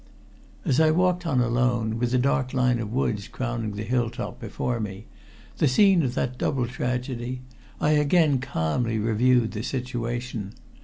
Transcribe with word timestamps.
As 0.65 0.79
I 0.79 0.89
walked 0.89 1.27
on 1.27 1.39
alone, 1.41 1.99
with 1.99 2.09
the 2.09 2.17
dark 2.17 2.55
line 2.55 2.79
of 2.79 2.91
woods 2.91 3.27
crowning 3.27 3.73
the 3.73 3.83
hill 3.83 4.09
top 4.09 4.39
before 4.39 4.79
me, 4.79 5.05
the 5.59 5.67
scene 5.67 6.01
of 6.01 6.15
that 6.15 6.39
double 6.39 6.65
tragedy, 6.65 7.41
I 7.79 7.91
again 7.91 8.39
calmly 8.39 8.97
reviewed 8.97 9.51
the 9.51 9.61
situation. 9.61 10.53